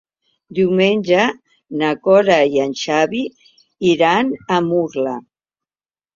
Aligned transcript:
Diumenge 0.59 1.25
na 1.81 1.91
Cora 2.07 2.39
i 2.57 2.65
en 2.65 2.73
Xavi 2.85 3.21
iran 3.93 4.35
a 4.59 4.61
Murla. 4.73 5.15